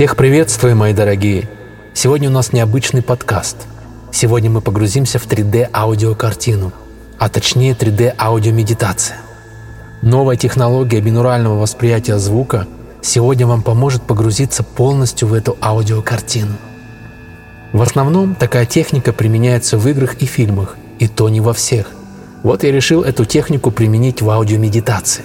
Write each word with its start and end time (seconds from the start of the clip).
Всех 0.00 0.16
приветствую, 0.16 0.76
мои 0.76 0.94
дорогие! 0.94 1.46
Сегодня 1.92 2.30
у 2.30 2.32
нас 2.32 2.54
необычный 2.54 3.02
подкаст. 3.02 3.58
Сегодня 4.10 4.48
мы 4.48 4.62
погрузимся 4.62 5.18
в 5.18 5.26
3D-аудиокартину, 5.26 6.72
а 7.18 7.28
точнее 7.28 7.74
3D-аудиомедитация. 7.74 9.18
Новая 10.00 10.36
технология 10.36 11.02
бинурального 11.02 11.60
восприятия 11.60 12.16
звука 12.16 12.66
сегодня 13.02 13.46
вам 13.46 13.60
поможет 13.60 14.00
погрузиться 14.00 14.62
полностью 14.62 15.28
в 15.28 15.34
эту 15.34 15.58
аудиокартину. 15.60 16.54
В 17.74 17.82
основном 17.82 18.36
такая 18.36 18.64
техника 18.64 19.12
применяется 19.12 19.76
в 19.76 19.86
играх 19.86 20.14
и 20.22 20.24
фильмах, 20.24 20.78
и 20.98 21.08
то 21.08 21.28
не 21.28 21.42
во 21.42 21.52
всех. 21.52 21.88
Вот 22.42 22.64
я 22.64 22.72
решил 22.72 23.02
эту 23.02 23.26
технику 23.26 23.70
применить 23.70 24.22
в 24.22 24.30
аудиомедитации. 24.30 25.24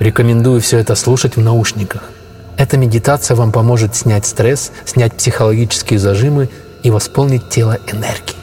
Рекомендую 0.00 0.60
все 0.60 0.76
это 0.76 0.94
слушать 0.94 1.36
в 1.36 1.40
наушниках. 1.40 2.12
Эта 2.56 2.78
медитация 2.78 3.36
вам 3.36 3.52
поможет 3.52 3.94
снять 3.94 4.24
стресс, 4.26 4.72
снять 4.84 5.14
психологические 5.14 5.98
зажимы 5.98 6.48
и 6.82 6.90
восполнить 6.90 7.48
тело 7.50 7.78
энергией. 7.86 8.36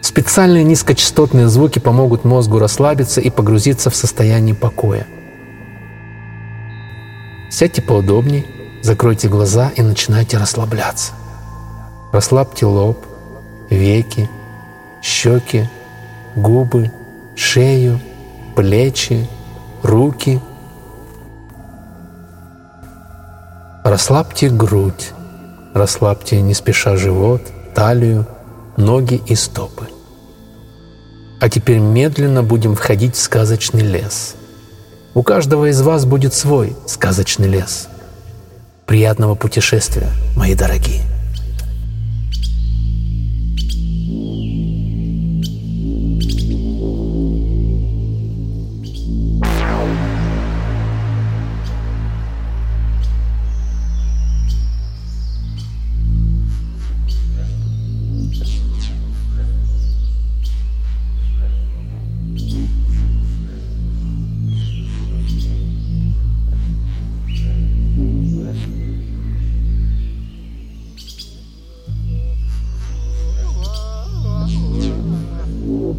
Специальные 0.00 0.62
низкочастотные 0.64 1.48
звуки 1.48 1.78
помогут 1.78 2.24
мозгу 2.24 2.58
расслабиться 2.58 3.20
и 3.20 3.30
погрузиться 3.30 3.90
в 3.90 3.96
состояние 3.96 4.54
покоя. 4.54 5.06
Сядьте 7.50 7.82
поудобнее, 7.82 8.44
закройте 8.82 9.28
глаза 9.28 9.72
и 9.74 9.82
начинайте 9.82 10.36
расслабляться. 10.36 11.12
Расслабьте 12.12 12.66
лоб, 12.66 13.06
веки, 13.70 14.28
щеки, 15.02 15.68
губы, 16.36 16.92
шею, 17.34 18.00
плечи, 18.54 19.28
руки. 19.82 20.40
Расслабьте 23.92 24.48
грудь, 24.48 25.10
расслабьте 25.74 26.40
не 26.40 26.54
спеша 26.54 26.96
живот, 26.96 27.42
талию, 27.74 28.26
ноги 28.78 29.20
и 29.26 29.34
стопы. 29.34 29.86
А 31.42 31.50
теперь 31.50 31.76
медленно 31.76 32.42
будем 32.42 32.74
входить 32.74 33.16
в 33.16 33.20
сказочный 33.20 33.82
лес. 33.82 34.34
У 35.12 35.22
каждого 35.22 35.68
из 35.68 35.82
вас 35.82 36.06
будет 36.06 36.32
свой 36.32 36.74
сказочный 36.86 37.48
лес. 37.48 37.88
Приятного 38.86 39.34
путешествия, 39.34 40.08
мои 40.38 40.54
дорогие! 40.54 41.11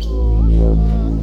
Oh, 0.06 1.23